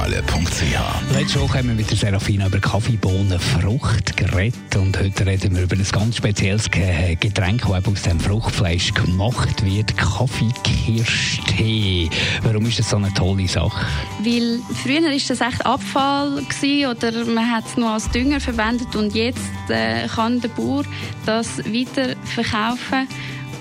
www.kaffeezentrale.ch 0.00 1.14
Letzte 1.14 1.40
Woche 1.40 1.58
haben 1.58 1.68
wir 1.68 1.74
mit 1.74 1.90
der 1.90 1.96
Serafina 1.96 2.46
über 2.46 2.58
Kaffeebohnen 2.58 3.38
Frucht 3.38 4.16
geredet 4.16 4.74
und 4.76 4.98
heute 4.98 5.26
reden 5.26 5.54
wir 5.54 5.64
über 5.64 5.76
ein 5.76 5.86
ganz 5.90 6.16
spezielles 6.16 6.70
Getränk, 6.70 7.66
das 7.66 7.86
aus 7.86 8.02
dem 8.02 8.20
Fruchtfleisch 8.20 8.94
gemacht 8.94 9.62
wird, 9.64 9.96
Kaffeekirschtee. 9.96 12.08
Warum 12.42 12.66
ist 12.66 12.78
das 12.78 12.90
so 12.90 12.96
eine 12.96 13.12
tolle 13.14 13.48
Sache? 13.48 13.86
Weil 14.20 14.60
früher 14.82 15.02
war 15.02 15.12
das 15.12 15.40
echt 15.40 15.66
Abfall 15.66 16.42
gewesen, 16.42 16.90
oder 16.90 17.24
man 17.26 17.50
hat 17.50 17.66
es 17.66 17.76
nur 17.76 17.90
als 17.90 18.08
Dünger 18.10 18.40
verwendet 18.40 18.94
und 18.96 19.14
jetzt 19.14 19.50
äh, 19.68 20.08
kann 20.08 20.40
der 20.40 20.48
Bauer 20.48 20.84
das 21.26 21.58
weiter 21.58 22.16
verkaufen 22.24 23.06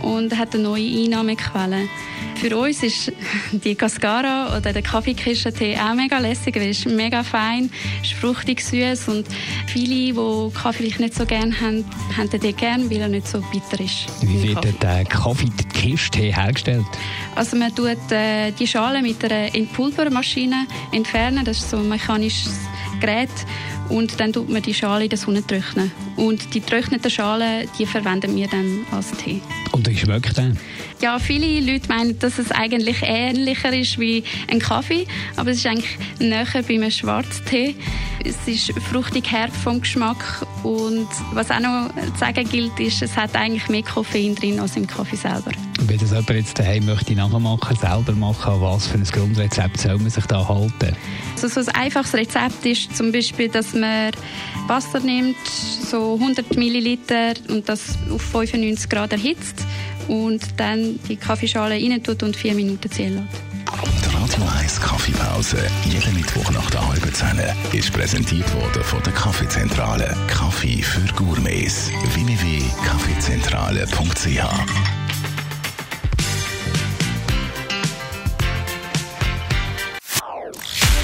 und 0.02 0.38
hat 0.38 0.54
eine 0.54 0.64
neue 0.64 0.86
Einnahmequelle. 0.86 1.88
Für 2.36 2.58
uns 2.58 2.84
ist 2.84 3.12
die 3.52 3.76
Cascara 3.76 4.58
oder 4.58 4.74
der 4.74 4.82
Kaffeekirschentee 4.82 5.78
auch 5.78 5.94
mega 5.94 6.20
lässig, 6.20 6.56
weil 6.56 6.70
es 6.70 6.80
ist 6.80 6.88
mega 6.88 7.24
fein, 7.24 7.70
ist 8.02 8.14
fruchtig 8.14 8.62
süß 8.62 9.10
und 9.10 9.28
viele, 9.68 10.14
die 10.14 10.54
Kaffee 10.54 10.80
vielleicht 10.80 11.00
nicht 11.00 11.16
so 11.16 11.26
gerne 11.26 11.54
haben, 11.60 11.86
haben 12.18 12.30
den 12.30 12.56
gerne, 12.56 12.90
weil 12.90 13.02
er 13.02 13.10
nicht 13.10 13.28
so 13.28 13.42
bitter 13.52 13.84
ist. 13.84 14.08
Wie 14.22 14.48
wird 14.48 14.82
der 14.82 15.04
Kaffeekirschentee 15.06 16.34
hergestellt? 16.34 16.86
Also 17.36 17.58
man 17.58 17.74
tut 17.76 18.12
äh, 18.12 18.52
die 18.52 18.68
Schale 18.68 19.02
mit 19.02 19.24
einer 19.24 19.50
Pulvermaschine 19.74 20.66
entfernen, 20.92 21.44
das 21.44 21.58
ist 21.58 21.70
so 21.70 21.78
ein 21.78 21.90
mechanisches 21.90 22.54
Gerät 23.00 23.30
und 23.90 24.20
dann 24.20 24.34
tut 24.34 24.50
man 24.50 24.62
die 24.62 24.74
Schale 24.74 25.06
in 25.06 25.10
der 25.10 25.18
Sonne 25.18 25.46
trocknen. 25.46 25.92
Und 26.16 26.54
die 26.54 26.62
trockneten 26.62 27.10
Schalen, 27.10 27.68
die 27.78 27.86
verwenden 27.86 28.36
wir 28.36 28.48
dann 28.48 28.86
als 28.92 29.12
Tee. 29.12 29.42
Und 29.72 29.88
wie 29.88 29.98
schmeckt 29.98 30.38
der? 30.38 30.54
Ja, 31.02 31.20
viele 31.20 31.60
Leute 31.60 31.88
meinen, 31.88 32.20
dass 32.20 32.40
es 32.40 32.52
eigentlich 32.52 33.02
ähnlicher 33.04 33.74
ist 33.74 34.00
wie 34.00 34.24
ein 34.50 34.60
Kaffee, 34.60 35.08
aber 35.36 35.52
es 35.52 35.58
ist 35.58 35.66
eigentlich 35.66 35.98
näher 36.20 36.46
bei 36.54 36.74
einem 36.74 36.92
Schwarztee. 36.92 37.76
Es 38.26 38.36
ist 38.48 38.74
fruchtig 38.92 39.32
herb 39.32 39.56
vom 39.56 39.82
Geschmack 39.82 40.46
und 40.64 41.08
was 41.34 41.52
auch 41.52 41.60
noch 41.60 41.90
zu 42.14 42.20
sagen 42.20 42.48
gilt, 42.50 42.80
ist, 42.80 43.02
es 43.02 43.16
hat 43.16 43.36
eigentlich 43.36 43.70
mehr 43.70 43.84
Koffein 43.84 44.36
drin 44.36 44.60
als 44.60 44.76
im 44.76 44.88
Kaffee 44.88 45.16
selber. 45.16 45.52
Wenn 45.90 45.98
das 45.98 46.12
jemand 46.12 46.30
jetzt 46.30 46.58
daheim 46.60 46.86
möchte 46.86 47.16
nachmachen, 47.16 47.76
selber 47.76 48.12
machen, 48.12 48.62
was 48.62 48.86
für 48.86 49.00
ein 49.00 49.06
Grundrezept 49.06 49.80
soll 49.80 49.98
man 49.98 50.12
sich 50.12 50.24
da 50.28 50.48
halten? 50.48 50.96
Also 51.34 51.48
so 51.48 51.62
ein 51.62 51.70
einfaches 51.76 52.14
Rezept 52.14 52.64
ist 52.64 52.96
zum 52.96 53.12
Beispiel, 53.12 53.50
dass 53.50 53.74
man 53.74 54.12
Wasser 54.68 55.00
nimmt, 55.00 55.36
so 55.48 56.14
100 56.14 56.56
Milliliter 56.58 57.34
und 57.48 57.68
das 57.68 57.98
auf 58.12 58.22
95 58.22 58.88
Grad 58.88 59.14
erhitzt 59.14 59.66
und 60.08 60.44
dann 60.58 61.00
die 61.10 61.16
Kaffeeschale 61.16 61.74
rein 61.74 62.04
tut 62.04 62.22
und 62.22 62.36
vier 62.36 62.54
Minuten 62.54 62.92
ziehen 62.92 63.16
lässt. 63.16 63.42
Die 64.06 64.16
Radio 64.16 64.44
1 64.60 64.80
Kaffeepause, 64.80 65.58
jeden 65.86 66.14
Mittwoch 66.14 66.52
nach 66.52 66.70
der 66.70 66.88
halben 66.88 67.12
Zehn, 67.16 67.42
ist 67.74 67.92
präsentiert 67.92 68.54
worden 68.54 68.84
von 68.84 69.02
der 69.02 69.14
Kaffeezentrale. 69.14 70.16
Kaffee 70.28 70.84
für 70.84 71.12
Gourmets. 71.16 71.90
www.kaffeezentrale.ch 72.14 74.99